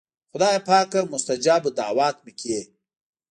[0.31, 2.59] خدایه پاکه مستجاب الدعوات مې کړې.